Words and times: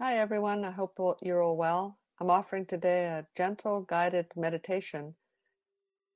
Hi, 0.00 0.18
everyone. 0.18 0.64
I 0.64 0.70
hope 0.70 0.96
you're 1.22 1.42
all 1.42 1.56
well. 1.56 1.98
I'm 2.20 2.30
offering 2.30 2.66
today 2.66 3.06
a 3.06 3.26
gentle 3.36 3.80
guided 3.80 4.26
meditation 4.36 5.16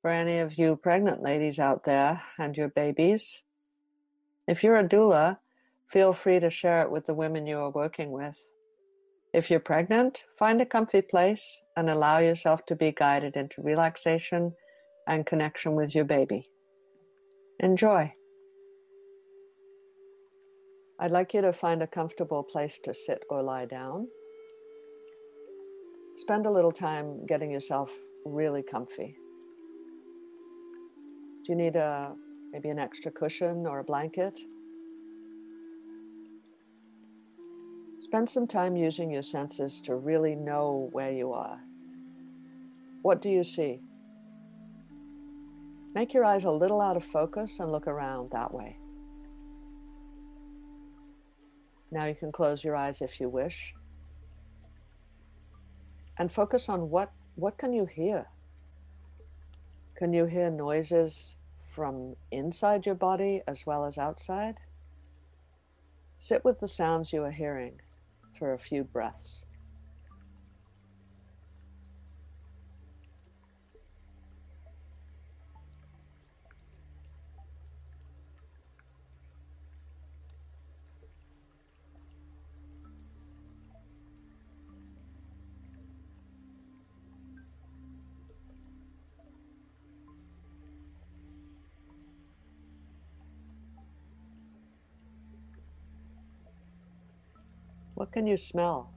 for 0.01 0.09
any 0.09 0.39
of 0.39 0.57
you 0.57 0.77
pregnant 0.77 1.21
ladies 1.21 1.59
out 1.59 1.83
there 1.83 2.23
and 2.39 2.57
your 2.57 2.69
babies. 2.69 3.43
If 4.47 4.63
you're 4.63 4.77
a 4.77 4.89
doula, 4.89 5.39
feel 5.89 6.13
free 6.13 6.39
to 6.39 6.49
share 6.49 6.83
it 6.83 6.93
with 6.93 7.07
the 7.07 7.15
women 7.15 7.45
you 7.45 7.59
are 7.59 7.71
working 7.71 8.13
with. 8.13 8.41
If 9.35 9.51
you're 9.51 9.59
pregnant, 9.59 10.27
find 10.39 10.61
a 10.61 10.67
comfy 10.67 11.03
place 11.03 11.45
and 11.77 11.91
allow 11.91 12.19
yourself 12.19 12.65
to 12.67 12.77
be 12.77 12.93
guided 12.93 13.35
into 13.35 13.63
relaxation 13.63 14.55
and 15.09 15.27
connection 15.27 15.75
with 15.75 15.93
your 15.93 16.05
baby. 16.05 16.49
Enjoy. 17.59 18.15
I'd 21.03 21.11
like 21.11 21.35
you 21.35 21.41
to 21.41 21.53
find 21.53 21.83
a 21.83 21.87
comfortable 21.89 22.45
place 22.45 22.79
to 22.85 22.95
sit 22.95 23.25
or 23.29 23.43
lie 23.43 23.65
down. 23.65 24.07
Spend 26.15 26.47
a 26.47 26.51
little 26.51 26.71
time 26.71 27.27
getting 27.27 27.51
yourself 27.51 27.91
really 28.25 28.63
comfy. 28.63 29.17
Do 31.45 31.53
you 31.53 31.57
need 31.57 31.75
a 31.75 32.15
maybe 32.53 32.69
an 32.69 32.79
extra 32.79 33.11
cushion 33.11 33.67
or 33.67 33.81
a 33.81 33.85
blanket? 33.85 34.39
Spend 37.99 38.31
some 38.31 38.47
time 38.47 38.77
using 38.77 39.11
your 39.11 39.25
senses 39.25 39.81
to 39.81 39.97
really 39.97 40.37
know 40.37 40.89
where 40.93 41.11
you 41.11 41.33
are. 41.33 41.59
What 43.03 43.21
do 43.21 43.29
you 43.29 43.43
see? 43.43 43.81
Make 45.97 46.15
your 46.15 46.25
eyes 46.25 46.45
a 46.45 46.51
little 46.53 46.81
out 46.81 46.97
of 46.97 47.05
focus 47.05 47.59
and 47.59 47.73
look 47.73 47.89
around 47.89 48.31
that 48.31 48.55
way. 48.55 48.77
Now 51.93 52.07
you 52.07 52.15
can 52.15 52.33
close 52.33 52.65
your 52.65 52.75
eyes 52.75 53.03
if 53.03 53.21
you 53.21 53.29
wish. 53.29 53.75
And 56.19 56.33
focus 56.33 56.71
on 56.71 56.89
what, 56.89 57.13
what 57.35 57.59
can 57.59 57.75
you 57.75 57.85
hear? 57.85 58.27
Can 59.95 60.15
you 60.15 60.25
hear 60.25 60.51
noises 60.51 61.37
from 61.61 62.17
inside 62.31 62.87
your 62.87 62.95
body 62.95 63.43
as 63.47 63.67
well 63.67 63.85
as 63.85 63.99
outside? 63.99 64.57
Sit 66.17 66.43
with 66.47 66.61
the 66.61 66.69
sounds 66.69 67.13
you 67.13 67.25
are 67.25 67.31
hearing 67.31 67.79
for 68.39 68.55
a 68.55 68.59
few 68.59 68.85
breaths. 68.85 69.45
Can 98.13 98.27
you 98.27 98.37
smell? 98.37 98.93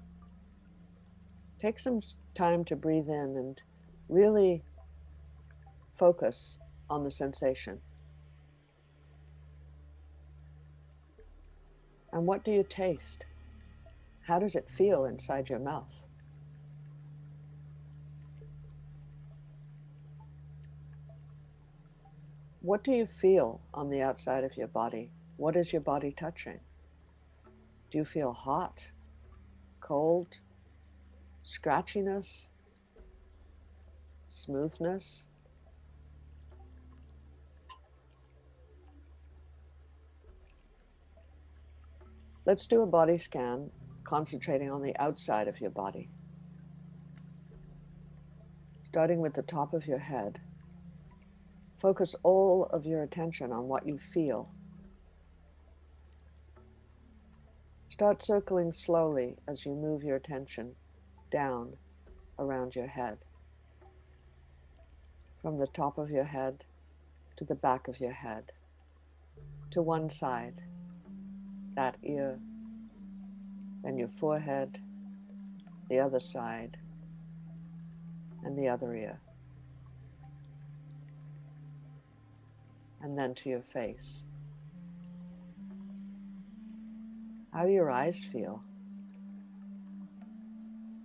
Take 1.58 1.80
some 1.80 2.02
time 2.36 2.66
to 2.66 2.76
breathe 2.76 3.08
in 3.08 3.38
and 3.38 3.62
really 4.10 4.62
focus 5.96 6.58
on 6.90 7.06
the 7.06 7.12
sensation. 7.12 7.80
And 12.12 12.26
what 12.26 12.44
do 12.44 12.52
you 12.52 12.64
taste? 12.64 13.26
How 14.28 14.38
does 14.38 14.56
it 14.56 14.70
feel 14.70 15.06
inside 15.06 15.50
your 15.50 15.60
mouth? 15.60 16.06
What 22.62 22.84
do 22.84 22.92
you 22.92 23.06
feel 23.06 23.62
on 23.74 23.90
the 23.90 24.02
outside 24.02 24.44
of 24.44 24.58
your 24.58 24.68
body? 24.68 25.12
What 25.38 25.56
is 25.56 25.72
your 25.72 25.82
body 25.82 26.12
touching? 26.12 26.60
Do 27.92 27.98
you 28.00 28.06
feel 28.06 28.34
hot? 28.34 28.88
Cold, 29.86 30.40
scratchiness, 31.44 32.48
smoothness. 34.26 35.28
Let's 42.46 42.66
do 42.66 42.82
a 42.82 42.88
body 42.88 43.20
scan, 43.20 43.70
concentrating 44.04 44.72
on 44.72 44.82
the 44.82 44.98
outside 44.98 45.48
of 45.48 45.62
your 45.62 45.70
body. 45.70 46.10
Starting 48.86 49.20
with 49.20 49.36
the 49.36 49.44
top 49.44 49.76
of 49.76 49.86
your 49.86 50.00
head, 50.00 50.40
focus 51.80 52.16
all 52.24 52.64
of 52.72 52.88
your 52.88 53.04
attention 53.04 53.52
on 53.52 53.68
what 53.68 53.86
you 53.86 54.00
feel 54.00 54.50
Start 57.96 58.22
circling 58.22 58.74
slowly 58.74 59.38
as 59.48 59.66
you 59.66 59.74
move 59.74 60.04
your 60.04 60.18
attention 60.18 60.76
down 61.32 61.78
around 62.38 62.76
your 62.76 62.88
head. 62.88 63.20
From 65.42 65.58
the 65.58 65.68
top 65.68 65.98
of 65.98 66.10
your 66.10 66.26
head 66.26 66.66
to 67.38 67.46
the 67.46 67.56
back 67.56 67.88
of 67.88 68.02
your 68.02 68.12
head, 68.12 68.52
to 69.72 69.82
one 69.82 70.10
side, 70.10 70.62
that 71.78 71.96
ear, 72.04 72.38
then 73.82 73.98
your 73.98 74.10
forehead, 74.10 74.78
the 75.90 76.00
other 76.00 76.20
side, 76.20 76.76
and 78.44 78.60
the 78.60 78.68
other 78.68 78.94
ear. 78.94 79.22
And 83.02 83.18
then 83.18 83.34
to 83.36 83.50
your 83.50 83.62
face. 83.62 84.25
How 87.56 87.64
do 87.64 87.72
your 87.72 87.90
eyes 87.90 88.22
feel? 88.22 88.62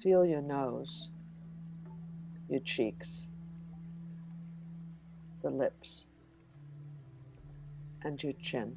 Feel 0.03 0.27
your 0.27 0.43
nose, 0.43 1.11
your 2.49 2.59
cheeks, 2.59 3.29
the 5.45 5.51
lips, 5.51 6.07
and 8.03 8.21
your 8.21 8.33
chin. 8.43 8.75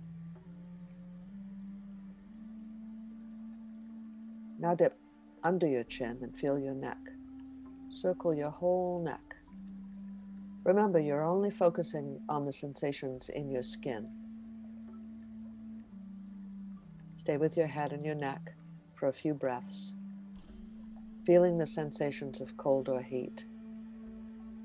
Now 4.60 4.76
dip 4.76 4.96
under 5.44 5.66
your 5.66 5.84
chin 5.86 6.20
and 6.22 6.38
feel 6.38 6.60
your 6.60 6.76
neck. 6.76 7.00
Circle 7.90 8.36
your 8.36 8.52
whole 8.52 9.04
neck. 9.04 9.36
Remember, 10.64 11.00
you're 11.00 11.26
only 11.26 11.50
focusing 11.50 12.20
on 12.30 12.46
the 12.46 12.54
sensations 12.54 13.30
in 13.30 13.50
your 13.50 13.64
skin. 13.64 14.08
Stay 17.24 17.38
with 17.38 17.56
your 17.56 17.68
head 17.68 17.94
and 17.94 18.06
your 18.06 18.16
neck 18.16 18.54
for 18.96 19.08
a 19.08 19.14
few 19.14 19.34
breaths, 19.34 19.94
feeling 21.26 21.58
the 21.58 21.66
sensations 21.66 22.42
of 22.42 22.58
cold 22.58 22.90
or 22.90 23.02
heat, 23.02 23.46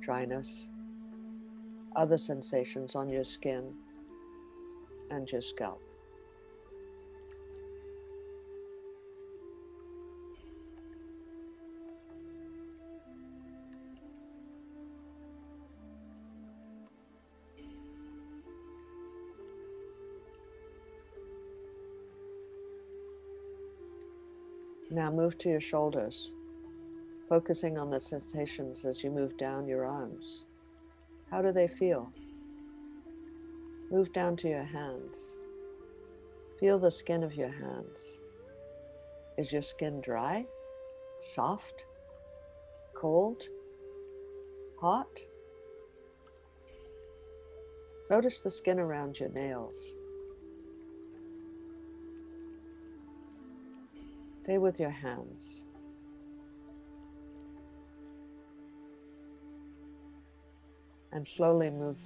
dryness, 0.00 0.68
other 1.94 2.18
sensations 2.18 2.96
on 2.96 3.08
your 3.08 3.22
skin 3.22 3.72
and 5.12 5.30
your 5.30 5.40
scalp. 5.40 5.80
Now 25.08 25.14
move 25.14 25.38
to 25.38 25.48
your 25.48 25.60
shoulders, 25.60 26.32
focusing 27.30 27.78
on 27.78 27.90
the 27.90 27.98
sensations 27.98 28.84
as 28.84 29.02
you 29.02 29.10
move 29.10 29.38
down 29.38 29.66
your 29.66 29.86
arms. 29.86 30.44
How 31.30 31.40
do 31.40 31.50
they 31.50 31.66
feel? 31.66 32.12
Move 33.90 34.12
down 34.12 34.36
to 34.36 34.50
your 34.50 34.64
hands. 34.64 35.34
Feel 36.60 36.78
the 36.78 36.90
skin 36.90 37.22
of 37.22 37.32
your 37.34 37.48
hands. 37.48 38.18
Is 39.38 39.50
your 39.50 39.62
skin 39.62 40.02
dry, 40.02 40.44
soft, 41.20 41.86
cold, 42.94 43.44
hot? 44.78 45.18
Notice 48.10 48.42
the 48.42 48.50
skin 48.50 48.78
around 48.78 49.18
your 49.18 49.30
nails. 49.30 49.94
Stay 54.48 54.56
with 54.56 54.80
your 54.80 54.88
hands. 54.88 55.66
And 61.12 61.26
slowly 61.26 61.68
move 61.68 62.00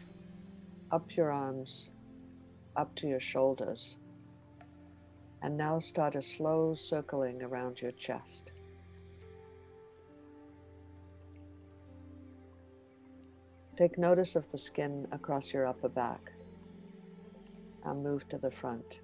up 0.90 1.14
your 1.14 1.30
arms, 1.30 1.90
up 2.74 2.92
to 2.96 3.06
your 3.06 3.20
shoulders. 3.20 3.96
And 5.42 5.56
now 5.56 5.78
start 5.78 6.16
a 6.16 6.20
slow 6.20 6.74
circling 6.74 7.44
around 7.44 7.80
your 7.80 7.92
chest. 7.92 8.50
Take 13.76 13.98
notice 13.98 14.34
of 14.34 14.50
the 14.50 14.58
skin 14.58 15.06
across 15.12 15.52
your 15.52 15.68
upper 15.68 15.88
back. 15.88 16.32
And 17.84 18.02
move 18.02 18.28
to 18.30 18.38
the 18.38 18.50
front. 18.50 18.98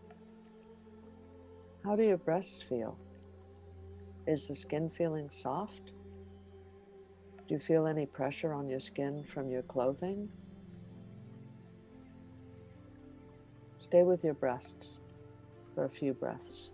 How 1.85 1.95
do 1.95 2.03
your 2.03 2.19
breasts 2.19 2.61
feel? 2.61 2.99
Is 4.29 4.47
the 4.47 4.55
skin 4.55 4.91
feeling 4.91 5.31
soft? 5.31 5.93
Do 7.49 7.55
you 7.55 7.59
feel 7.59 7.87
any 7.87 8.05
pressure 8.05 8.53
on 8.53 8.69
your 8.69 8.79
skin 8.79 9.25
from 9.25 9.49
your 9.49 9.63
clothing? 9.63 10.29
Stay 13.79 14.03
with 14.03 14.23
your 14.23 14.35
breasts 14.35 15.01
for 15.75 15.87
a 15.87 15.89
few 15.89 16.13
breaths. 16.13 16.73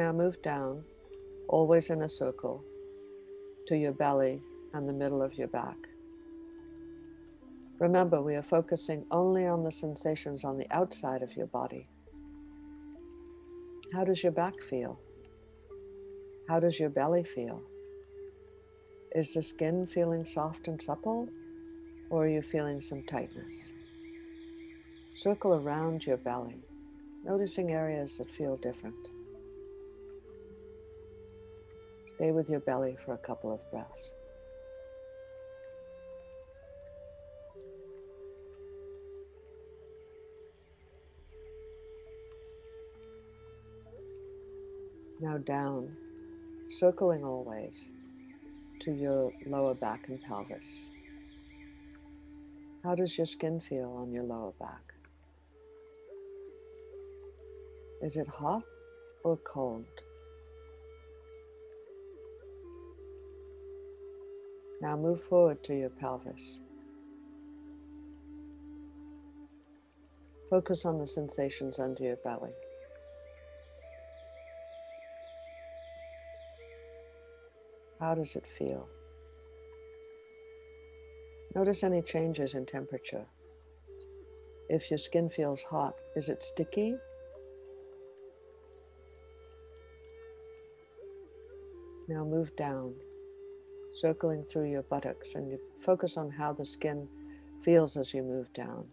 Now 0.00 0.12
move 0.12 0.40
down, 0.40 0.82
always 1.46 1.90
in 1.90 2.00
a 2.00 2.08
circle, 2.08 2.64
to 3.66 3.76
your 3.76 3.92
belly 3.92 4.42
and 4.72 4.88
the 4.88 4.94
middle 4.94 5.20
of 5.20 5.34
your 5.34 5.48
back. 5.48 5.76
Remember, 7.78 8.22
we 8.22 8.34
are 8.34 8.42
focusing 8.42 9.04
only 9.10 9.46
on 9.46 9.62
the 9.62 9.70
sensations 9.70 10.42
on 10.42 10.56
the 10.56 10.66
outside 10.70 11.20
of 11.20 11.36
your 11.36 11.48
body. 11.48 11.86
How 13.92 14.02
does 14.04 14.22
your 14.22 14.32
back 14.32 14.54
feel? 14.70 14.98
How 16.48 16.60
does 16.60 16.80
your 16.80 16.88
belly 16.88 17.22
feel? 17.22 17.60
Is 19.14 19.34
the 19.34 19.42
skin 19.42 19.86
feeling 19.86 20.24
soft 20.24 20.66
and 20.66 20.80
supple, 20.80 21.28
or 22.08 22.24
are 22.24 22.28
you 22.28 22.40
feeling 22.40 22.80
some 22.80 23.02
tightness? 23.02 23.70
Circle 25.18 25.56
around 25.56 26.06
your 26.06 26.16
belly, 26.16 26.64
noticing 27.22 27.72
areas 27.72 28.16
that 28.16 28.30
feel 28.30 28.56
different. 28.56 28.96
Stay 32.20 32.32
with 32.32 32.50
your 32.50 32.60
belly 32.60 32.98
for 33.02 33.14
a 33.14 33.16
couple 33.16 33.50
of 33.50 33.60
breaths. 33.70 34.12
Now 45.18 45.38
down, 45.38 45.96
circling 46.68 47.24
always 47.24 47.90
to 48.80 48.92
your 48.92 49.32
lower 49.46 49.72
back 49.72 50.08
and 50.08 50.20
pelvis. 50.20 50.90
How 52.84 52.94
does 52.94 53.16
your 53.16 53.26
skin 53.26 53.60
feel 53.60 53.96
on 53.96 54.12
your 54.12 54.24
lower 54.24 54.52
back? 54.60 54.92
Is 58.02 58.18
it 58.18 58.28
hot 58.28 58.64
or 59.24 59.38
cold? 59.38 59.86
Now 64.80 64.96
move 64.96 65.22
forward 65.22 65.62
to 65.64 65.74
your 65.74 65.90
pelvis. 65.90 66.60
Focus 70.48 70.84
on 70.84 70.98
the 70.98 71.06
sensations 71.06 71.78
under 71.78 72.02
your 72.02 72.16
belly. 72.16 72.50
How 78.00 78.14
does 78.14 78.34
it 78.34 78.46
feel? 78.58 78.88
Notice 81.54 81.84
any 81.84 82.00
changes 82.00 82.54
in 82.54 82.64
temperature. 82.64 83.26
If 84.70 84.90
your 84.90 84.98
skin 84.98 85.28
feels 85.28 85.62
hot, 85.62 85.94
is 86.16 86.28
it 86.28 86.42
sticky? 86.42 86.96
Now 92.08 92.24
move 92.24 92.56
down, 92.56 92.94
circling 94.00 94.44
through 94.44 94.70
your 94.70 94.82
buttocks, 94.82 95.34
and 95.34 95.50
you 95.50 95.58
focus 95.80 96.16
on 96.16 96.30
how 96.30 96.52
the 96.52 96.64
skin 96.64 97.08
feels 97.62 97.96
as 97.96 98.14
you 98.14 98.22
move 98.22 98.52
down. 98.52 98.86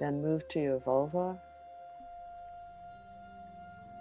Then 0.00 0.22
move 0.22 0.46
to 0.48 0.60
your 0.60 0.78
vulva 0.80 1.40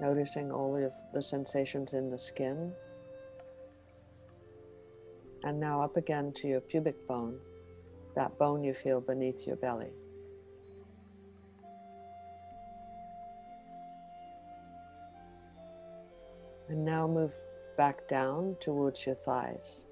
noticing 0.04 0.52
all 0.52 0.76
of 0.76 0.94
the 1.14 1.22
sensations 1.22 1.94
in 1.94 2.10
the 2.10 2.18
skin. 2.18 2.74
And 5.44 5.60
now 5.60 5.82
up 5.82 5.96
again 5.96 6.34
to 6.38 6.48
your 6.48 6.62
pubic 6.62 7.08
bone, 7.08 7.40
that 8.16 8.38
bone 8.38 8.64
you 8.64 8.74
feel 8.74 9.00
beneath 9.00 9.48
your 9.48 9.56
belly. 9.56 9.92
And 16.70 16.86
now 16.86 17.08
move 17.08 17.34
back 17.78 18.08
down 18.08 18.56
towards 18.60 19.06
your 19.06 19.16
thighs. 19.16 19.86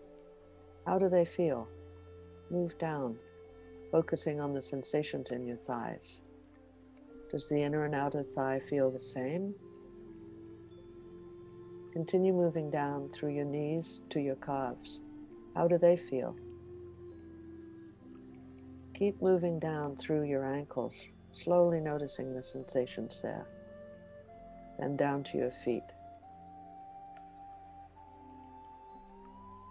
How 0.86 0.98
do 0.98 1.10
they 1.10 1.26
feel? 1.26 1.68
Move 2.50 2.78
down, 2.78 3.18
focusing 3.92 4.42
on 4.42 4.54
the 4.54 4.62
sensations 4.62 5.32
in 5.32 5.46
your 5.46 5.58
thighs. 5.58 6.22
Does 7.30 7.48
the 7.48 7.62
inner 7.62 7.86
and 7.86 7.96
outer 7.96 8.24
thigh 8.24 8.60
feel 8.70 8.92
the 8.92 9.00
same? 9.00 9.54
Continue 11.94 12.34
moving 12.34 12.70
down 12.70 13.10
through 13.10 13.32
your 13.32 13.46
knees 13.46 14.02
to 14.10 14.20
your 14.20 14.36
calves. 14.36 15.02
How 15.56 15.68
do 15.68 15.78
they 15.78 15.98
feel? 15.98 16.36
Keep 18.94 19.22
moving 19.22 19.60
down 19.60 19.96
through 19.96 20.24
your 20.24 20.46
ankles, 20.46 21.08
slowly 21.32 21.82
noticing 21.82 22.34
the 22.34 22.44
sensations 22.44 23.22
there. 23.22 23.46
Then 24.80 24.96
down 24.96 25.24
to 25.26 25.38
your 25.38 25.52
feet. 25.52 25.84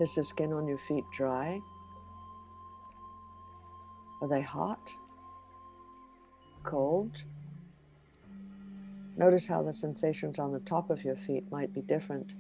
Is 0.01 0.15
the 0.15 0.25
skin 0.25 0.51
on 0.55 0.67
your 0.67 0.79
feet 0.79 1.05
dry? 1.13 1.61
Are 4.23 4.29
they 4.29 4.41
hot? 4.41 4.91
Cold? 6.63 7.23
Notice 9.19 9.47
how 9.47 9.63
the 9.63 9.75
sensations 9.75 10.39
on 10.39 10.53
the 10.53 10.61
top 10.61 10.89
of 10.89 11.05
your 11.05 11.17
feet 11.17 11.45
might 11.51 11.75
be 11.75 11.83
different 11.83 12.33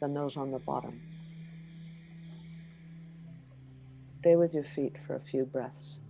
than 0.00 0.12
those 0.12 0.36
on 0.36 0.50
the 0.50 0.58
bottom. 0.58 1.00
Stay 4.10 4.34
with 4.34 4.52
your 4.52 4.64
feet 4.64 4.96
for 5.06 5.14
a 5.14 5.20
few 5.20 5.44
breaths. 5.44 6.00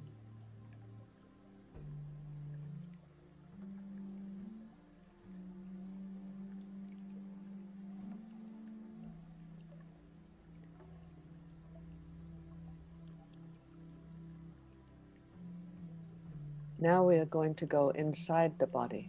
Now 16.83 17.05
we 17.05 17.15
are 17.19 17.27
going 17.27 17.55
to 17.55 17.67
go 17.67 17.91
inside 17.91 18.59
the 18.59 18.67
body 18.67 19.09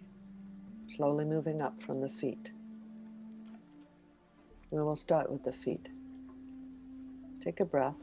slowly 0.96 1.26
moving 1.26 1.60
up 1.60 1.82
from 1.82 2.02
the 2.02 2.08
feet. 2.08 2.52
We 4.70 4.80
will 4.80 4.96
start 4.96 5.32
with 5.32 5.44
the 5.44 5.54
feet. 5.54 5.88
Take 7.44 7.62
a 7.62 7.66
breath, 7.66 7.98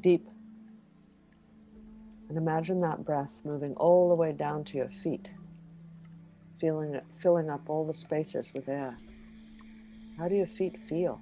deep, 0.00 0.26
and 2.28 2.36
imagine 2.36 2.80
that 2.80 3.04
breath 3.04 3.38
moving 3.44 3.74
all 3.74 4.08
the 4.08 4.16
way 4.16 4.32
down 4.32 4.64
to 4.64 4.76
your 4.76 4.88
feet, 4.88 5.28
feeling 6.58 6.96
it, 6.96 7.04
filling 7.18 7.50
up 7.50 7.70
all 7.70 7.86
the 7.86 7.94
spaces 7.94 8.50
with 8.52 8.68
air. 8.68 8.98
How 10.18 10.26
do 10.26 10.34
your 10.34 10.48
feet 10.48 10.76
feel? 10.88 11.20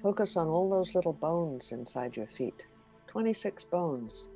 Focus 0.00 0.38
on 0.38 0.48
all 0.48 0.70
those 0.70 0.94
little 0.94 1.12
bones 1.12 1.70
inside 1.70 2.16
your 2.16 2.26
feet. 2.26 2.64
26 3.08 3.64
bones, 3.64 4.28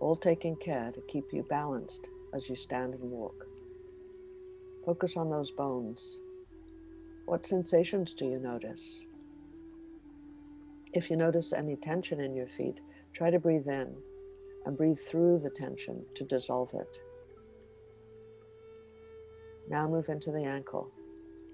all 0.00 0.16
taking 0.16 0.56
care 0.56 0.90
to 0.92 1.00
keep 1.02 1.24
you 1.32 1.44
balanced 1.48 2.08
as 2.34 2.48
you 2.48 2.56
stand 2.56 2.94
and 2.94 3.02
walk. 3.02 3.46
Focus 4.84 5.16
on 5.16 5.30
those 5.30 5.50
bones. 5.50 6.20
What 7.26 7.46
sensations 7.46 8.14
do 8.14 8.24
you 8.24 8.38
notice? 8.38 9.04
If 10.92 11.10
you 11.10 11.16
notice 11.16 11.52
any 11.52 11.76
tension 11.76 12.20
in 12.20 12.34
your 12.34 12.48
feet, 12.48 12.80
try 13.12 13.30
to 13.30 13.38
breathe 13.38 13.68
in 13.68 13.94
and 14.64 14.76
breathe 14.76 14.98
through 14.98 15.38
the 15.38 15.50
tension 15.50 16.04
to 16.14 16.24
dissolve 16.24 16.70
it. 16.74 16.98
Now 19.68 19.86
move 19.86 20.08
into 20.08 20.32
the 20.32 20.44
ankle 20.44 20.90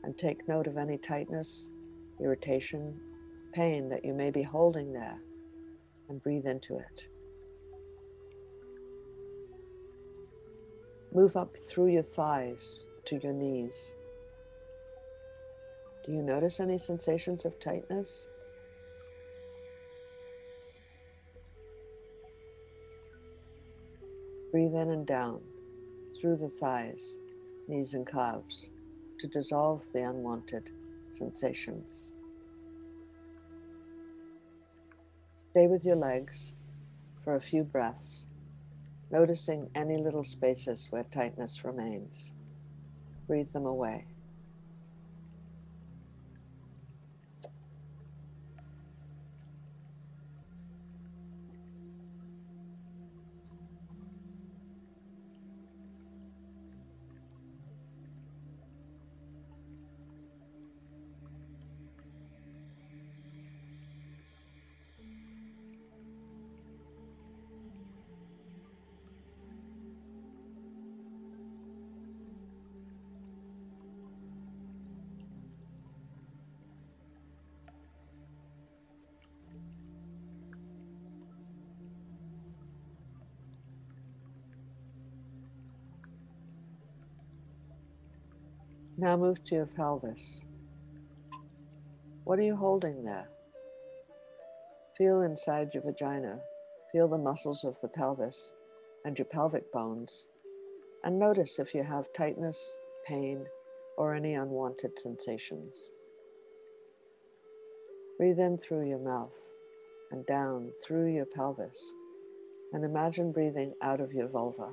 and 0.04 0.16
take 0.16 0.48
note 0.48 0.66
of 0.66 0.78
any 0.78 0.96
tightness, 0.96 1.68
irritation, 2.20 2.98
pain 3.52 3.88
that 3.88 4.04
you 4.04 4.14
may 4.14 4.30
be 4.30 4.42
holding 4.42 4.92
there 4.92 5.18
and 6.08 6.22
breathe 6.22 6.46
into 6.46 6.78
it. 6.78 7.08
Move 11.16 11.34
up 11.34 11.56
through 11.56 11.86
your 11.86 12.02
thighs 12.02 12.88
to 13.06 13.16
your 13.16 13.32
knees. 13.32 13.94
Do 16.04 16.12
you 16.12 16.20
notice 16.20 16.60
any 16.60 16.76
sensations 16.76 17.46
of 17.46 17.58
tightness? 17.58 18.28
Breathe 24.52 24.74
in 24.74 24.90
and 24.90 25.06
down 25.06 25.40
through 26.20 26.36
the 26.36 26.50
thighs, 26.50 27.16
knees, 27.66 27.94
and 27.94 28.06
calves 28.06 28.68
to 29.18 29.26
dissolve 29.26 29.90
the 29.94 30.02
unwanted 30.02 30.68
sensations. 31.08 32.12
Stay 35.50 35.66
with 35.66 35.82
your 35.82 35.96
legs 35.96 36.52
for 37.24 37.36
a 37.36 37.40
few 37.40 37.64
breaths, 37.64 38.26
noticing 39.10 39.70
any 39.74 39.96
little 39.96 40.24
spaces 40.24 40.88
where 40.90 41.04
tightness 41.04 41.64
remains. 41.64 42.32
Breathe 43.28 43.52
them 43.52 43.66
away. 43.66 44.06
Now 88.98 89.14
move 89.14 89.44
to 89.44 89.54
your 89.54 89.66
pelvis. 89.66 90.40
What 92.24 92.38
are 92.38 92.42
you 92.42 92.56
holding 92.56 93.04
there? 93.04 93.28
Feel 94.96 95.20
inside 95.20 95.74
your 95.74 95.82
vagina. 95.82 96.40
Feel 96.92 97.06
the 97.06 97.18
muscles 97.18 97.62
of 97.62 97.78
the 97.82 97.88
pelvis 97.88 98.54
and 99.04 99.18
your 99.18 99.26
pelvic 99.26 99.70
bones. 99.70 100.28
And 101.04 101.18
notice 101.18 101.58
if 101.58 101.74
you 101.74 101.82
have 101.82 102.06
tightness, 102.16 102.58
pain, 103.06 103.44
or 103.98 104.14
any 104.14 104.32
unwanted 104.32 104.98
sensations. 104.98 105.90
Breathe 108.16 108.40
in 108.40 108.56
through 108.56 108.88
your 108.88 108.98
mouth 108.98 109.36
and 110.10 110.24
down 110.24 110.72
through 110.82 111.12
your 111.12 111.26
pelvis. 111.26 111.92
And 112.72 112.82
imagine 112.82 113.30
breathing 113.30 113.74
out 113.82 114.00
of 114.00 114.14
your 114.14 114.28
vulva. 114.28 114.70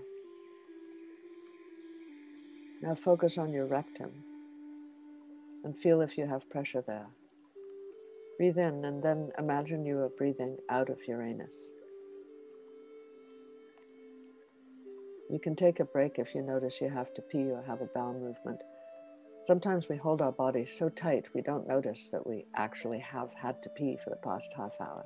Now 2.83 2.95
focus 2.95 3.37
on 3.37 3.53
your 3.53 3.65
rectum 3.65 4.11
and 5.63 5.73
feel 5.73 6.01
if 6.01 6.17
you 6.17 6.27
have 6.27 6.49
pressure 6.49 6.81
there. 6.81 7.07
Breathe 8.37 8.57
in 8.57 8.83
and 8.83 9.01
then 9.01 9.31
imagine 9.39 9.85
you 9.85 9.99
are 9.99 10.09
breathing 10.09 10.57
out 10.67 10.89
of 10.89 10.97
your 11.07 11.21
anus. 11.21 11.55
You 15.29 15.39
can 15.39 15.55
take 15.55 15.79
a 15.79 15.85
break 15.85 16.19
if 16.19 16.35
you 16.35 16.41
notice 16.41 16.81
you 16.81 16.89
have 16.89 17.13
to 17.13 17.21
pee 17.21 17.49
or 17.51 17.63
have 17.65 17.79
a 17.79 17.85
bowel 17.85 18.15
movement. 18.15 18.59
Sometimes 19.45 19.87
we 19.87 19.95
hold 19.95 20.21
our 20.21 20.33
bodies 20.33 20.77
so 20.77 20.89
tight 20.89 21.33
we 21.33 21.41
don't 21.41 21.65
notice 21.65 22.09
that 22.11 22.27
we 22.27 22.43
actually 22.57 22.99
have 22.99 23.29
had 23.33 23.63
to 23.63 23.69
pee 23.69 23.97
for 24.03 24.09
the 24.09 24.17
past 24.17 24.51
half 24.57 24.73
hour. 24.81 25.05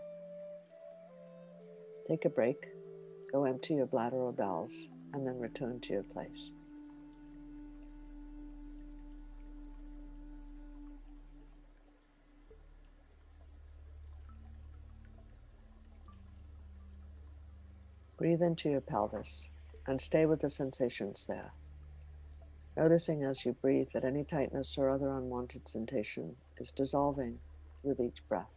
Take 2.08 2.26
a 2.26 2.30
break, 2.30 2.58
go 3.32 3.44
empty 3.44 3.76
your 3.76 3.86
bladder 3.86 4.18
or 4.18 4.34
bowels, 4.34 4.74
and 5.14 5.28
then 5.28 5.38
return 5.38 5.80
to 5.82 5.94
your 5.94 6.04
place. 6.04 6.54
Breathe 18.18 18.42
into 18.42 18.68
your 18.70 18.82
pelvis 18.82 19.50
and 19.86 20.02
stay 20.02 20.26
with 20.26 20.42
the 20.42 20.50
sensations 20.50 21.28
there. 21.28 21.52
Noticing 22.76 23.24
as 23.24 23.46
you 23.46 23.54
breathe 23.54 23.90
that 23.94 24.04
any 24.04 24.24
tightness 24.24 24.76
or 24.76 24.90
other 24.90 25.16
unwanted 25.16 25.68
sensation 25.68 26.36
is 26.60 26.72
dissolving 26.72 27.38
with 27.84 28.00
each 28.00 28.28
breath. 28.28 28.50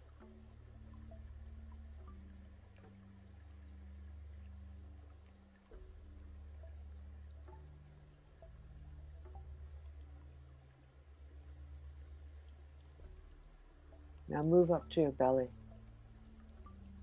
Now 14.26 14.43
move 14.43 14.71
up 14.71 14.88
to 14.90 15.02
your 15.02 15.12
belly. 15.12 15.50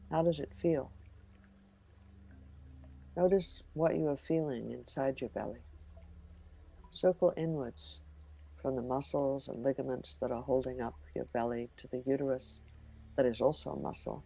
How 0.10 0.24
does 0.24 0.40
it 0.40 0.54
feel? 0.60 0.92
Notice 3.18 3.64
what 3.74 3.96
you 3.96 4.10
are 4.10 4.16
feeling 4.16 4.74
inside 4.74 5.22
your 5.22 5.32
belly. 5.32 5.64
Circle 6.92 7.34
inwards 7.36 8.00
from 8.62 8.76
the 8.76 8.84
muscles 8.84 9.48
and 9.48 9.64
ligaments 9.64 10.20
that 10.22 10.32
are 10.32 10.44
holding 10.44 10.82
up 10.82 10.94
your 11.16 11.26
belly 11.34 11.72
to 11.78 11.88
the 11.88 12.04
uterus 12.06 12.60
that 13.16 13.26
is 13.26 13.42
also 13.42 13.72
a 13.72 13.80
muscle. 13.80 14.24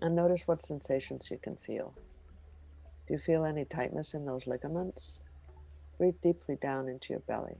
And 0.00 0.14
notice 0.14 0.46
what 0.46 0.62
sensations 0.62 1.28
you 1.28 1.38
can 1.38 1.56
feel. 1.56 1.92
Do 3.08 3.14
you 3.14 3.18
feel 3.18 3.44
any 3.44 3.64
tightness 3.64 4.14
in 4.14 4.24
those 4.24 4.46
ligaments? 4.46 5.18
Breathe 5.98 6.20
deeply 6.22 6.54
down 6.62 6.88
into 6.88 7.14
your 7.14 7.22
belly, 7.26 7.56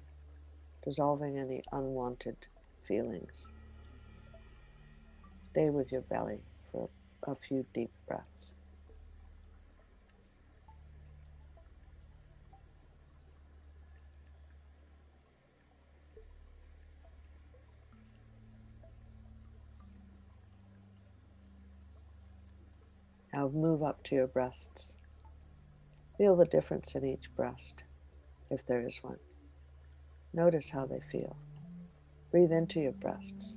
dissolving 0.85 1.37
any 1.37 1.65
unwanted 1.73 2.37
feelings. 2.87 3.49
Stay 5.43 5.71
with 5.71 5.91
your 5.91 6.03
belly 6.03 6.43
for 6.71 6.89
a 7.25 7.35
few 7.35 7.67
deep 7.75 7.91
breaths. 8.07 8.53
Now 23.35 23.51
move 23.53 23.83
up 23.83 24.05
to 24.05 24.15
your 24.15 24.29
breasts. 24.29 24.97
Feel 26.17 26.37
the 26.37 26.47
difference 26.47 26.95
in 26.95 27.05
each 27.05 27.35
breast, 27.35 27.83
if 28.49 28.65
there 28.65 28.87
is 28.87 29.01
one. 29.03 29.19
Notice 30.33 30.71
how 30.71 30.87
they 30.87 31.01
feel. 31.11 31.37
Breathe 32.31 32.53
into 32.53 32.79
your 32.79 32.93
breasts, 32.93 33.57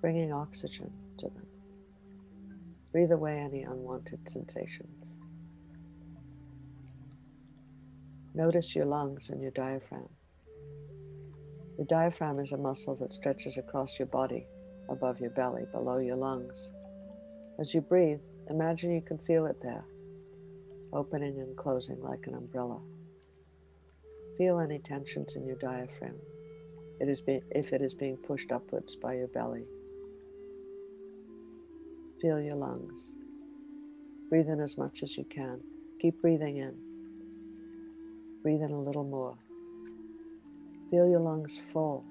bringing 0.00 0.32
oxygen 0.32 0.92
to 1.16 1.26
them. 1.26 1.46
Breathe 2.92 3.10
away 3.10 3.40
any 3.40 3.64
unwanted 3.64 4.28
sensations. 4.28 5.18
Notice 8.32 8.76
your 8.76 8.86
lungs 8.86 9.30
and 9.30 9.42
your 9.42 9.50
diaphragm. 9.50 10.08
Your 11.78 11.86
diaphragm 11.88 12.38
is 12.38 12.52
a 12.52 12.56
muscle 12.56 12.94
that 12.94 13.12
stretches 13.12 13.56
across 13.56 13.98
your 13.98 14.06
body, 14.06 14.46
above 14.88 15.18
your 15.18 15.30
belly, 15.30 15.64
below 15.72 15.98
your 15.98 16.16
lungs. 16.16 16.70
As 17.58 17.74
you 17.74 17.80
breathe, 17.80 18.20
Imagine 18.50 18.92
you 18.92 19.02
can 19.02 19.18
feel 19.18 19.46
it 19.46 19.60
there, 19.62 19.84
opening 20.92 21.40
and 21.40 21.56
closing 21.56 22.00
like 22.02 22.26
an 22.26 22.34
umbrella. 22.34 22.80
Feel 24.38 24.58
any 24.60 24.78
tensions 24.78 25.34
in 25.36 25.46
your 25.46 25.56
diaphragm 25.56 26.16
it 27.00 27.08
is 27.08 27.20
be- 27.20 27.42
if 27.50 27.72
it 27.72 27.80
is 27.80 27.94
being 27.94 28.16
pushed 28.16 28.50
upwards 28.50 28.96
by 28.96 29.14
your 29.14 29.28
belly. 29.28 29.66
Feel 32.20 32.40
your 32.40 32.56
lungs. 32.56 33.14
Breathe 34.28 34.48
in 34.48 34.60
as 34.60 34.76
much 34.76 35.02
as 35.02 35.16
you 35.16 35.24
can. 35.24 35.60
Keep 36.00 36.20
breathing 36.20 36.56
in. 36.56 36.76
Breathe 38.42 38.62
in 38.62 38.72
a 38.72 38.80
little 38.80 39.04
more. 39.04 39.36
Feel 40.90 41.08
your 41.08 41.20
lungs 41.20 41.56
full. 41.72 42.04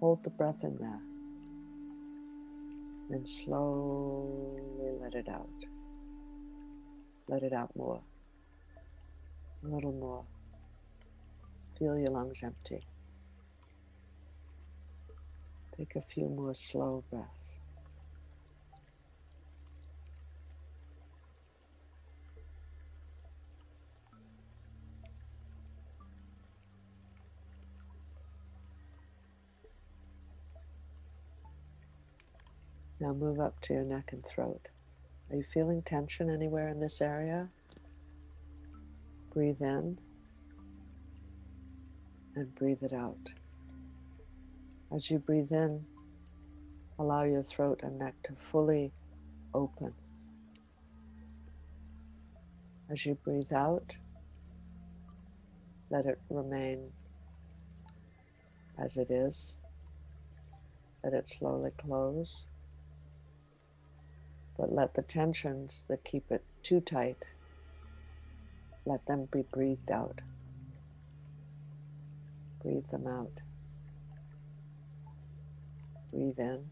Hold 0.00 0.22
the 0.22 0.30
breath 0.30 0.62
in 0.62 0.76
there 0.76 1.15
and 3.10 3.26
slowly 3.26 4.92
let 5.00 5.14
it 5.14 5.28
out. 5.28 5.48
Let 7.28 7.42
it 7.42 7.52
out 7.52 7.74
more, 7.76 8.00
a 9.64 9.68
little 9.68 9.92
more. 9.92 10.24
Feel 11.78 11.98
your 11.98 12.08
lungs 12.08 12.40
empty. 12.42 12.86
Take 15.76 15.96
a 15.96 16.02
few 16.02 16.28
more 16.28 16.54
slow 16.54 17.04
breaths. 17.10 17.56
Now 32.98 33.12
move 33.12 33.40
up 33.40 33.60
to 33.62 33.74
your 33.74 33.84
neck 33.84 34.10
and 34.12 34.24
throat. 34.24 34.68
Are 35.30 35.36
you 35.36 35.44
feeling 35.52 35.82
tension 35.82 36.30
anywhere 36.30 36.68
in 36.68 36.80
this 36.80 37.02
area? 37.02 37.46
Breathe 39.34 39.60
in 39.60 39.98
and 42.34 42.54
breathe 42.54 42.82
it 42.82 42.94
out. 42.94 43.18
As 44.94 45.10
you 45.10 45.18
breathe 45.18 45.52
in, 45.52 45.84
allow 46.98 47.24
your 47.24 47.42
throat 47.42 47.80
and 47.82 47.98
neck 47.98 48.14
to 48.24 48.32
fully 48.32 48.92
open. 49.52 49.92
As 52.88 53.04
you 53.04 53.16
breathe 53.16 53.52
out, 53.52 53.92
let 55.90 56.06
it 56.06 56.18
remain 56.30 56.92
as 58.78 58.96
it 58.96 59.10
is. 59.10 59.56
Let 61.04 61.12
it 61.12 61.28
slowly 61.28 61.72
close 61.76 62.46
but 64.58 64.72
let 64.72 64.94
the 64.94 65.02
tensions 65.02 65.84
that 65.88 66.04
keep 66.04 66.30
it 66.30 66.44
too 66.62 66.80
tight, 66.80 67.24
let 68.84 69.04
them 69.06 69.28
be 69.30 69.42
breathed 69.42 69.90
out. 69.90 70.20
Breathe 72.62 72.86
them 72.86 73.06
out. 73.06 73.40
Breathe 76.12 76.38
in. 76.38 76.64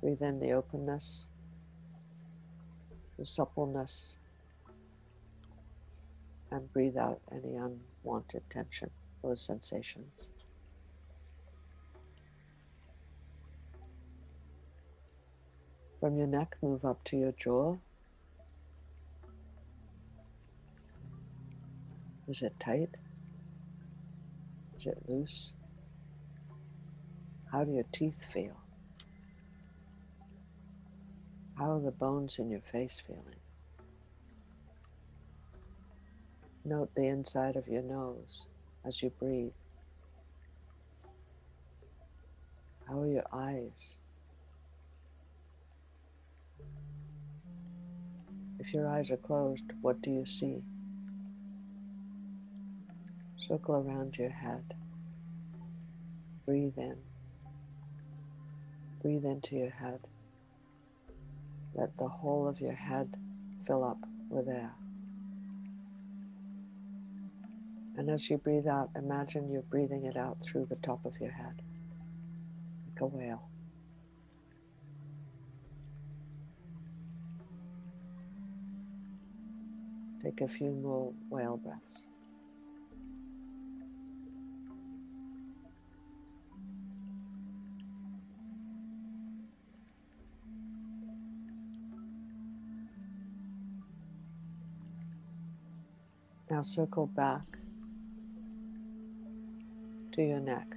Breathe 0.00 0.22
in 0.22 0.40
the 0.40 0.50
openness, 0.50 1.26
the 3.16 3.24
suppleness, 3.24 4.16
and 6.50 6.72
breathe 6.72 6.96
out 6.96 7.20
any 7.30 7.56
unwanted 7.56 8.42
tension, 8.50 8.90
those 9.22 9.40
sensations. 9.40 10.28
From 16.02 16.18
your 16.18 16.26
neck, 16.26 16.56
move 16.60 16.84
up 16.84 17.04
to 17.04 17.16
your 17.16 17.30
jaw. 17.30 17.76
Is 22.26 22.42
it 22.42 22.58
tight? 22.58 22.88
Is 24.76 24.86
it 24.86 24.98
loose? 25.06 25.52
How 27.52 27.62
do 27.62 27.70
your 27.70 27.84
teeth 27.92 28.24
feel? 28.32 28.56
How 31.56 31.76
are 31.76 31.80
the 31.80 31.92
bones 31.92 32.40
in 32.40 32.50
your 32.50 32.62
face 32.62 33.00
feeling? 33.06 33.38
Note 36.64 36.90
the 36.96 37.06
inside 37.06 37.54
of 37.54 37.68
your 37.68 37.82
nose 37.82 38.46
as 38.84 39.04
you 39.04 39.10
breathe. 39.20 39.52
How 42.88 43.02
are 43.02 43.06
your 43.06 43.26
eyes? 43.32 43.98
If 48.64 48.72
your 48.72 48.86
eyes 48.86 49.10
are 49.10 49.16
closed, 49.16 49.64
what 49.80 50.00
do 50.02 50.10
you 50.12 50.24
see? 50.24 50.62
Circle 53.36 53.74
around 53.74 54.16
your 54.16 54.30
head. 54.30 54.74
Breathe 56.46 56.78
in. 56.78 56.96
Breathe 59.02 59.24
into 59.24 59.56
your 59.56 59.70
head. 59.70 60.06
Let 61.74 61.98
the 61.98 62.06
whole 62.06 62.46
of 62.46 62.60
your 62.60 62.74
head 62.74 63.16
fill 63.66 63.82
up 63.82 63.98
with 64.28 64.48
air. 64.48 64.70
And 67.96 68.08
as 68.08 68.30
you 68.30 68.38
breathe 68.38 68.68
out, 68.68 68.90
imagine 68.94 69.50
you're 69.50 69.62
breathing 69.62 70.06
it 70.06 70.16
out 70.16 70.40
through 70.40 70.66
the 70.66 70.76
top 70.76 71.04
of 71.04 71.18
your 71.20 71.32
head, 71.32 71.62
like 72.86 73.00
a 73.00 73.06
whale. 73.06 73.48
Take 80.22 80.40
a 80.40 80.46
few 80.46 80.70
more 80.70 81.12
whale 81.30 81.56
breaths. 81.56 82.06
Now 96.48 96.62
circle 96.62 97.06
back 97.06 97.42
to 100.12 100.22
your 100.22 100.38
neck. 100.38 100.76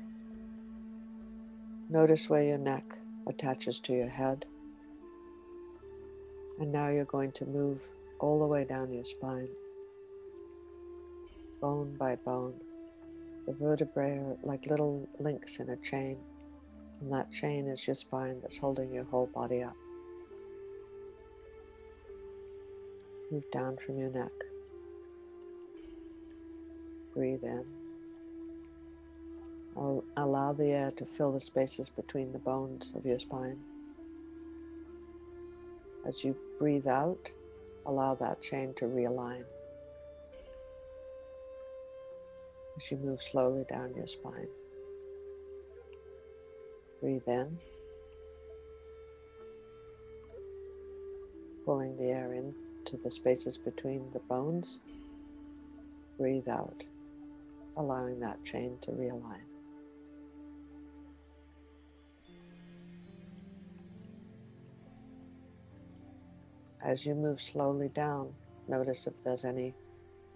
Notice 1.89 2.29
where 2.29 2.41
your 2.41 2.57
neck 2.57 2.83
attaches 3.27 3.79
to 3.81 3.93
your 3.93 4.07
head. 4.07 4.45
And 6.59 6.71
now 6.71 6.87
you're 6.87 7.05
going 7.05 7.33
to 7.33 7.45
move 7.45 7.81
all 8.19 8.39
the 8.39 8.47
way 8.47 8.63
down 8.63 8.93
your 8.93 9.05
spine, 9.05 9.49
bone 11.61 11.95
by 11.97 12.15
bone. 12.15 12.53
The 13.45 13.53
vertebrae 13.53 14.17
are 14.17 14.37
like 14.43 14.65
little 14.65 15.07
links 15.19 15.59
in 15.59 15.69
a 15.69 15.77
chain, 15.77 16.17
and 17.01 17.11
that 17.13 17.31
chain 17.31 17.67
is 17.67 17.85
your 17.85 17.95
spine 17.95 18.39
that's 18.41 18.57
holding 18.57 18.93
your 18.93 19.03
whole 19.03 19.27
body 19.27 19.61
up. 19.61 19.75
Move 23.31 23.49
down 23.51 23.77
from 23.85 23.97
your 23.97 24.09
neck. 24.09 24.31
Breathe 27.13 27.43
in. 27.43 27.65
Allow 30.17 30.53
the 30.53 30.67
air 30.67 30.91
to 30.91 31.05
fill 31.05 31.31
the 31.33 31.39
spaces 31.39 31.89
between 31.89 32.31
the 32.31 32.39
bones 32.39 32.93
of 32.95 33.05
your 33.05 33.19
spine. 33.19 33.59
As 36.05 36.23
you 36.23 36.35
breathe 36.59 36.87
out, 36.87 37.31
Allow 37.85 38.15
that 38.15 38.41
chain 38.41 38.73
to 38.75 38.85
realign 38.85 39.43
as 42.77 42.91
you 42.91 42.97
move 42.97 43.21
slowly 43.21 43.65
down 43.69 43.93
your 43.95 44.07
spine. 44.07 44.47
Breathe 47.01 47.27
in, 47.27 47.57
pulling 51.63 51.95
the 51.97 52.05
air 52.05 52.33
into 52.33 52.97
the 52.97 53.11
spaces 53.11 53.57
between 53.57 54.09
the 54.13 54.19
bones. 54.19 54.79
Breathe 56.17 56.47
out, 56.47 56.83
allowing 57.77 58.19
that 58.21 58.43
chain 58.43 58.77
to 58.81 58.91
realign. 58.91 59.54
As 66.85 67.03
you 67.03 67.15
move 67.15 67.41
slowly 67.41 67.89
down, 67.89 68.31
notice 68.67 69.07
if 69.07 69.23
there's 69.23 69.43
any 69.43 69.73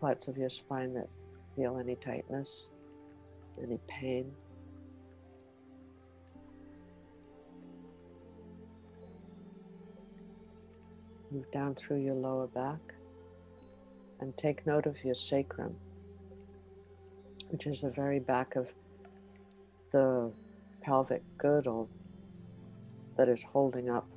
parts 0.01 0.27
of 0.27 0.35
your 0.35 0.49
spine 0.49 0.95
that 0.95 1.07
feel 1.55 1.77
any 1.77 1.95
tightness, 1.95 2.69
any 3.62 3.79
pain. 3.88 4.31
Move 11.29 11.51
down 11.51 11.75
through 11.75 11.97
your 11.97 12.15
lower 12.15 12.47
back 12.47 12.79
and 14.19 14.35
take 14.35 14.65
note 14.65 14.88
of 14.88 15.03
your 15.03 15.13
sacrum, 15.13 15.75
which 17.49 17.67
is 17.67 17.81
the 17.81 17.91
very 17.91 18.19
back 18.19 18.55
of 18.55 18.73
the 19.91 20.33
pelvic 20.81 21.21
girdle 21.38 21.88
that 23.17 23.29
is 23.29 23.43
holding 23.43 23.91
up 23.91 24.07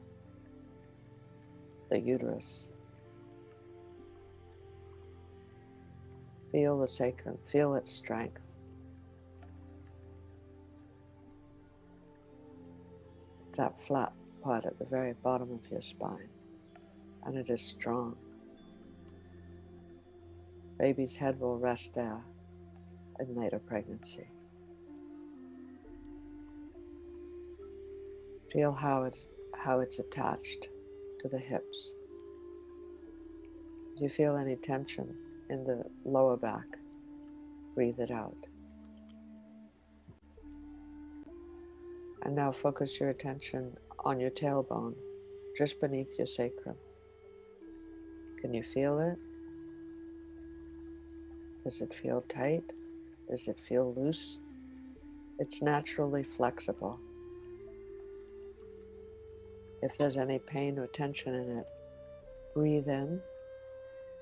the 1.92 2.00
uterus. 2.00 2.70
Feel 6.50 6.78
the 6.78 6.86
sacrum, 6.86 7.36
feel 7.50 7.74
its 7.74 7.92
strength. 7.92 8.40
That 13.58 13.74
flat 13.86 14.12
part 14.42 14.64
at 14.64 14.78
the 14.78 14.86
very 14.86 15.12
bottom 15.22 15.52
of 15.52 15.70
your 15.70 15.82
spine, 15.82 16.30
and 17.24 17.36
it 17.36 17.50
is 17.50 17.60
strong. 17.60 18.16
Baby's 20.78 21.14
head 21.14 21.38
will 21.38 21.58
rest 21.58 21.92
there 21.92 22.22
in 23.20 23.34
later 23.34 23.58
pregnancy. 23.58 24.28
Feel 28.50 28.72
how 28.72 29.04
it's 29.04 29.28
how 29.54 29.80
it's 29.80 29.98
attached 29.98 30.68
to 31.22 31.28
the 31.28 31.38
hips. 31.38 31.92
If 33.94 34.02
you 34.02 34.08
feel 34.08 34.36
any 34.36 34.56
tension 34.56 35.14
in 35.50 35.64
the 35.64 35.84
lower 36.04 36.36
back? 36.36 36.66
Breathe 37.76 38.00
it 38.00 38.10
out. 38.10 38.36
And 42.24 42.34
now 42.34 42.50
focus 42.50 42.98
your 42.98 43.10
attention 43.10 43.76
on 44.00 44.18
your 44.18 44.30
tailbone, 44.30 44.94
just 45.56 45.80
beneath 45.80 46.18
your 46.18 46.26
sacrum. 46.26 46.76
Can 48.40 48.52
you 48.52 48.64
feel 48.64 48.98
it? 48.98 49.18
Does 51.62 51.80
it 51.80 51.94
feel 51.94 52.22
tight? 52.22 52.64
Does 53.30 53.46
it 53.46 53.60
feel 53.60 53.94
loose? 53.94 54.40
It's 55.38 55.62
naturally 55.62 56.24
flexible. 56.24 56.98
If 59.82 59.98
there's 59.98 60.16
any 60.16 60.38
pain 60.38 60.78
or 60.78 60.86
tension 60.86 61.34
in 61.34 61.58
it, 61.58 61.66
breathe 62.54 62.88
in, 62.88 63.20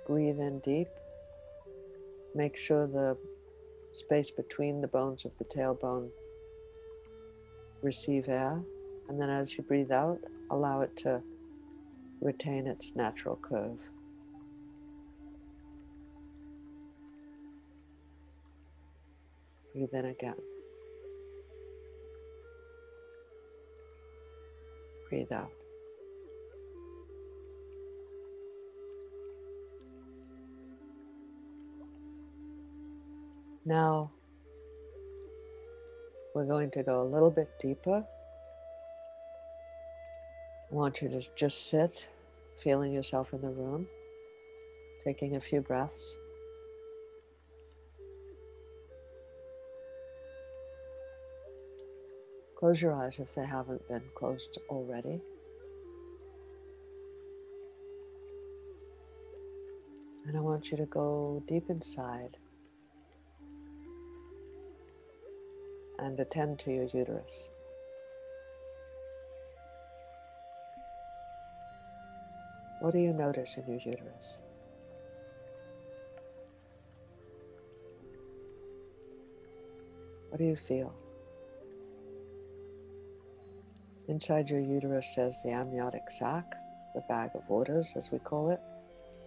breathe 0.07 0.41
in 0.41 0.61
deep. 0.61 0.89
Make 2.35 2.57
sure 2.57 2.87
the 2.87 3.19
space 3.93 4.31
between 4.31 4.81
the 4.81 4.89
bones 4.89 5.27
of 5.27 5.37
the 5.37 5.45
tailbone 5.45 6.09
receive 7.83 8.29
air, 8.29 8.63
and 9.09 9.21
then 9.21 9.29
as 9.29 9.57
you 9.57 9.63
breathe 9.63 9.93
out, 9.93 10.19
allow 10.51 10.81
it 10.81 10.97
to 10.99 11.21
retain 12.23 12.67
its 12.67 12.95
natural 12.95 13.37
curve. 13.37 13.81
Breathe 19.73 19.93
in 19.93 20.07
again. 20.07 20.50
Breathe 25.11 25.33
out. 25.33 25.51
Now 33.67 34.13
we're 36.33 36.47
going 36.47 36.71
to 36.71 36.85
go 36.85 37.03
a 37.03 37.05
little 37.05 37.31
bit 37.31 37.49
deeper. 37.61 38.05
I 40.71 40.75
want 40.75 41.03
you 41.03 41.09
to 41.09 41.21
just 41.35 41.71
sit, 41.71 42.07
feeling 42.63 42.93
yourself 42.93 43.33
in 43.33 43.41
the 43.41 43.51
room, 43.51 43.89
taking 45.05 45.35
a 45.35 45.41
few 45.41 45.61
breaths. 45.61 46.15
Close 52.61 52.83
your 52.83 52.93
eyes 52.93 53.19
if 53.19 53.35
they 53.35 53.47
haven't 53.47 53.89
been 53.89 54.03
closed 54.15 54.59
already. 54.69 55.19
And 60.27 60.37
I 60.37 60.41
want 60.41 60.71
you 60.71 60.77
to 60.77 60.85
go 60.85 61.43
deep 61.49 61.71
inside 61.71 62.37
and 66.01 66.21
attend 66.21 66.59
to 66.59 66.71
your 66.71 66.85
uterus. 66.93 67.49
What 72.81 72.93
do 72.93 72.99
you 72.99 73.15
notice 73.15 73.57
in 73.57 73.67
your 73.67 73.81
uterus? 73.83 74.39
What 80.29 80.37
do 80.37 80.45
you 80.45 80.57
feel? 80.57 80.95
Inside 84.11 84.51
your 84.51 84.59
uterus 84.59 85.15
says 85.15 85.41
the 85.41 85.53
amniotic 85.53 86.11
sac, 86.11 86.57
the 86.97 87.01
bag 87.03 87.31
of 87.37 87.49
waters 87.49 87.93
as 87.95 88.11
we 88.11 88.19
call 88.19 88.51
it. 88.51 88.61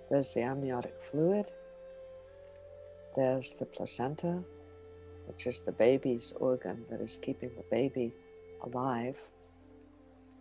There's 0.10 0.34
the 0.34 0.42
amniotic 0.42 1.02
fluid. 1.02 1.50
There's 3.16 3.54
the 3.54 3.66
placenta, 3.66 4.44
which 5.26 5.48
is 5.48 5.62
the 5.62 5.72
baby's 5.72 6.34
organ 6.36 6.84
that 6.90 7.00
is 7.00 7.18
keeping 7.22 7.52
the 7.56 7.64
baby 7.72 8.12
alive, 8.62 9.18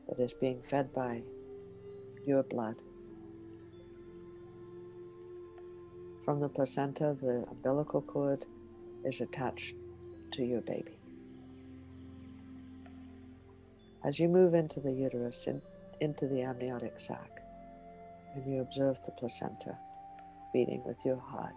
that 0.09 0.19
is 0.19 0.35
being 0.35 0.61
fed 0.61 0.93
by 0.93 1.23
your 2.27 2.43
blood. 2.43 2.75
From 6.25 6.41
the 6.41 6.49
placenta, 6.49 7.17
the 7.23 7.45
umbilical 7.49 8.03
cord 8.03 8.45
is 9.05 9.21
attached 9.21 9.77
to 10.33 10.45
your 10.45 10.63
baby. 10.63 10.99
As 14.05 14.19
you 14.19 14.29
move 14.29 14.55
into 14.55 14.81
the 14.81 14.93
uterus, 14.93 15.47
in, 15.47 15.63
into 16.01 16.27
the 16.27 16.43
amniotic 16.43 16.99
sac, 16.99 17.41
and 18.35 18.45
you 18.45 18.61
observe 18.61 19.01
the 19.05 19.13
placenta 19.13 19.79
beating 20.53 20.83
with 20.85 20.99
your 21.05 21.19
heart. 21.19 21.55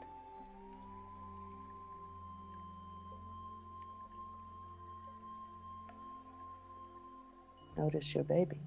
Notice 7.78 8.14
your 8.14 8.24
baby. 8.24 8.58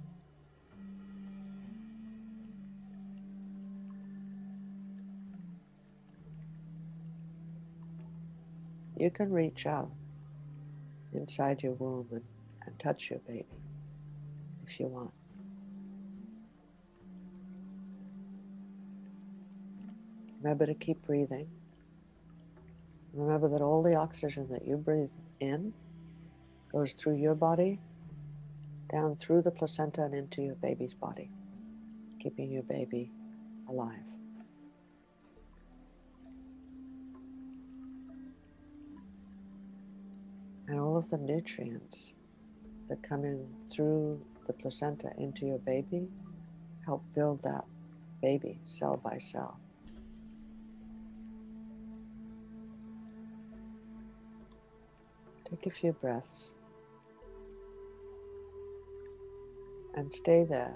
You 8.96 9.10
can 9.10 9.32
reach 9.32 9.66
out 9.66 9.92
inside 11.12 11.62
your 11.62 11.74
womb 11.74 12.08
and, 12.10 12.24
and 12.66 12.78
touch 12.80 13.10
your 13.10 13.20
baby 13.20 13.46
if 14.68 14.78
you 14.78 14.86
want. 14.86 15.10
Remember 20.42 20.66
to 20.66 20.74
keep 20.74 21.04
breathing. 21.06 21.48
Remember 23.14 23.48
that 23.48 23.62
all 23.62 23.82
the 23.82 23.96
oxygen 23.96 24.46
that 24.50 24.66
you 24.66 24.76
breathe 24.76 25.10
in 25.40 25.72
goes 26.70 26.94
through 26.94 27.16
your 27.16 27.34
body, 27.34 27.80
down 28.92 29.14
through 29.14 29.42
the 29.42 29.50
placenta, 29.50 30.02
and 30.02 30.14
into 30.14 30.42
your 30.42 30.54
baby's 30.56 30.94
body, 30.94 31.30
keeping 32.22 32.52
your 32.52 32.62
baby 32.62 33.10
alive. 33.68 33.94
And 40.68 40.78
all 40.78 40.98
of 40.98 41.08
the 41.08 41.16
nutrients 41.16 42.12
that 42.88 43.02
come 43.02 43.24
in 43.24 43.46
through 43.70 44.20
the 44.48 44.54
placenta 44.54 45.12
into 45.18 45.46
your 45.46 45.58
baby 45.58 46.08
help 46.84 47.04
build 47.14 47.42
that 47.44 47.64
baby 48.22 48.58
cell 48.64 48.96
by 48.96 49.18
cell. 49.18 49.60
Take 55.48 55.66
a 55.66 55.70
few 55.70 55.92
breaths 55.92 56.54
and 59.94 60.12
stay 60.12 60.44
there 60.44 60.74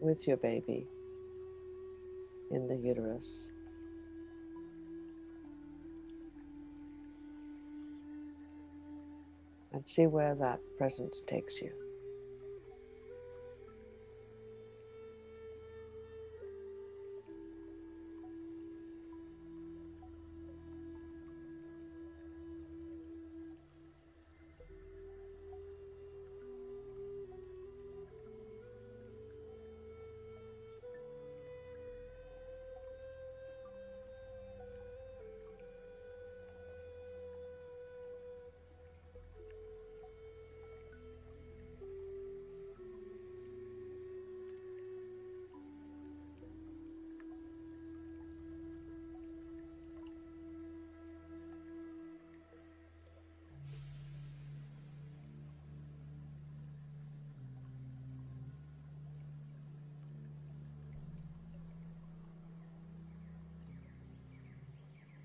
with 0.00 0.26
your 0.26 0.38
baby 0.38 0.86
in 2.50 2.66
the 2.66 2.76
uterus. 2.76 3.48
And 9.72 9.86
see 9.86 10.06
where 10.06 10.34
that 10.34 10.60
presence 10.78 11.22
takes 11.26 11.60
you. 11.62 11.79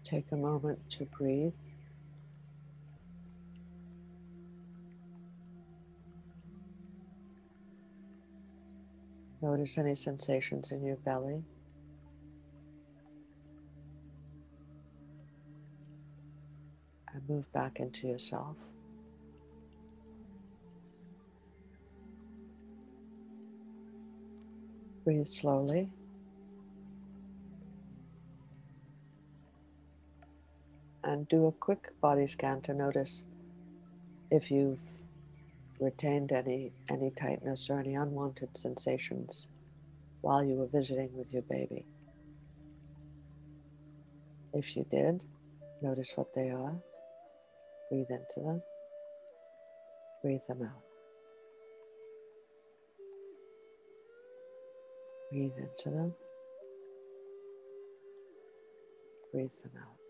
Take 0.06 0.32
a 0.32 0.36
moment 0.36 0.78
to 0.92 1.06
breathe. 1.06 1.52
Notice 9.42 9.80
any 9.80 9.96
sensations 9.96 10.72
in 10.72 10.84
your 10.84 10.98
belly. 10.98 11.44
And 17.12 17.28
move 17.28 17.52
back 17.52 17.80
into 17.80 18.08
yourself. 18.08 18.58
Breathe 25.04 25.26
slowly. 25.26 25.90
And 31.16 31.30
do 31.30 31.46
a 31.48 31.52
quick 31.54 31.94
body 32.02 32.28
scan 32.28 32.60
to 32.64 32.74
notice 32.74 33.24
if 34.32 34.52
you've 34.52 34.82
retained 35.80 36.34
any, 36.34 36.74
any 36.92 37.10
tightness 37.10 37.70
or 37.70 37.80
any 37.80 37.96
unwanted 37.96 38.50
sensations 38.58 39.48
while 40.20 40.44
you 40.44 40.56
were 40.56 40.68
visiting 40.68 41.16
with 41.16 41.32
your 41.32 41.44
baby. 41.44 41.86
If 44.52 44.76
you 44.76 44.86
did, 44.92 45.24
notice 45.82 46.12
what 46.18 46.34
they 46.34 46.50
are. 46.50 46.76
Breathe 47.90 48.10
into 48.10 48.46
them. 48.46 48.62
Breathe 50.22 50.46
them 50.50 50.64
out. 50.64 50.84
Breathe 55.32 55.54
into 55.58 55.96
them. 55.98 56.14
Breathe 59.32 59.54
them 59.64 59.72
out. 59.82 60.05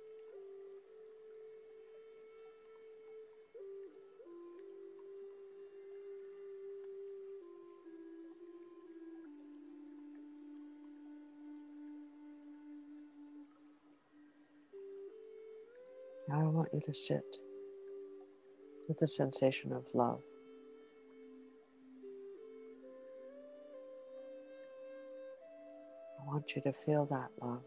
Want 16.56 16.70
you 16.74 16.80
to 16.86 16.94
sit 16.94 17.38
with 18.88 18.98
the 18.98 19.08
sensation 19.08 19.74
of 19.74 19.84
love. 19.94 20.22
I 26.18 26.26
want 26.26 26.56
you 26.56 26.62
to 26.62 26.72
feel 26.72 27.06
that 27.08 27.30
love. 27.42 27.64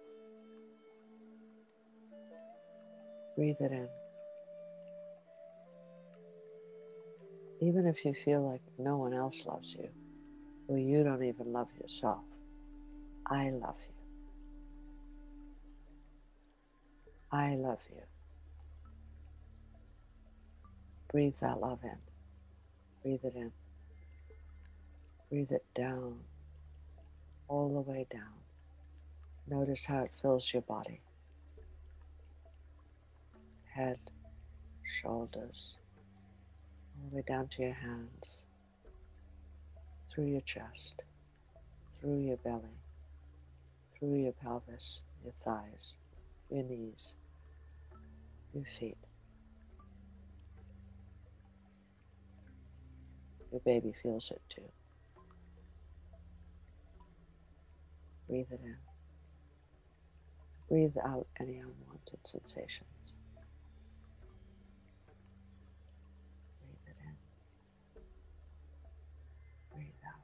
Breathe 3.36 3.60
it 3.60 3.72
in. 3.72 3.88
Even 7.60 7.86
if 7.86 8.04
you 8.06 8.14
feel 8.14 8.40
like 8.48 8.62
no 8.78 8.96
one 8.96 9.12
else 9.12 9.44
loves 9.44 9.74
you, 9.74 9.90
or 10.68 10.78
you 10.78 11.04
don't 11.04 11.24
even 11.24 11.52
love 11.52 11.68
yourself, 11.78 12.24
I 13.26 13.50
love 13.50 13.76
you. 13.86 13.94
I 17.30 17.56
love 17.56 17.80
you. 17.90 18.17
Breathe 21.10 21.36
that 21.40 21.58
love 21.58 21.78
in. 21.84 21.96
Breathe 23.02 23.24
it 23.24 23.34
in. 23.34 23.52
Breathe 25.30 25.52
it 25.52 25.64
down, 25.74 26.20
all 27.48 27.72
the 27.72 27.80
way 27.80 28.06
down. 28.10 28.42
Notice 29.46 29.86
how 29.86 30.00
it 30.00 30.10
fills 30.20 30.52
your 30.52 30.60
body. 30.62 31.00
Head, 33.74 33.98
shoulders, 34.84 35.76
all 36.94 37.08
the 37.10 37.16
way 37.16 37.22
down 37.26 37.48
to 37.48 37.62
your 37.62 37.72
hands, 37.72 38.42
through 40.10 40.26
your 40.26 40.42
chest, 40.42 41.02
through 42.00 42.20
your 42.20 42.36
belly, 42.36 42.82
through 43.98 44.16
your 44.16 44.32
pelvis, 44.32 45.00
your 45.24 45.32
thighs, 45.32 45.94
your 46.50 46.64
knees, 46.64 47.14
your 48.52 48.64
feet. 48.64 49.07
Your 53.52 53.60
baby 53.60 53.94
feels 54.02 54.30
it 54.30 54.42
too. 54.48 54.70
Breathe 58.28 58.46
it 58.50 58.60
in. 58.64 58.76
Breathe 60.68 60.96
out 61.04 61.26
any 61.40 61.58
unwanted 61.58 62.20
sensations. 62.26 63.14
Breathe 66.60 66.78
it 66.86 66.96
in. 67.04 67.16
Breathe 69.74 69.88
out. 70.06 70.20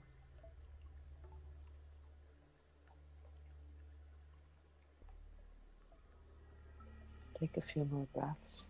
Take 7.41 7.57
a 7.57 7.63
few 7.63 7.85
more 7.87 8.09
breaths. 8.15 8.69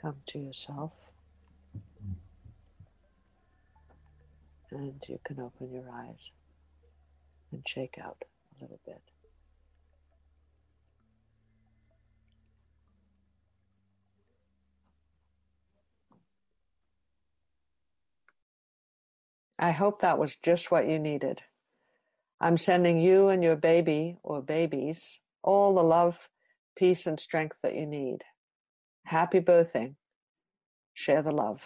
Come 0.00 0.16
to 0.28 0.38
yourself. 0.38 0.92
And 4.70 5.02
you 5.08 5.18
can 5.24 5.40
open 5.40 5.72
your 5.72 5.88
eyes 5.90 6.30
and 7.52 7.66
shake 7.66 7.98
out 8.02 8.18
a 8.22 8.62
little 8.64 8.80
bit. 8.84 9.00
I 19.58 19.70
hope 19.70 20.00
that 20.00 20.18
was 20.18 20.36
just 20.36 20.70
what 20.70 20.86
you 20.88 20.98
needed. 20.98 21.40
I'm 22.40 22.58
sending 22.58 22.98
you 22.98 23.28
and 23.28 23.42
your 23.42 23.56
baby 23.56 24.18
or 24.22 24.42
babies 24.42 25.18
all 25.42 25.74
the 25.74 25.82
love, 25.82 26.28
peace, 26.76 27.06
and 27.06 27.18
strength 27.18 27.58
that 27.62 27.74
you 27.74 27.86
need. 27.86 28.24
Happy 29.04 29.40
birthing. 29.40 29.94
Share 30.92 31.22
the 31.22 31.32
love. 31.32 31.62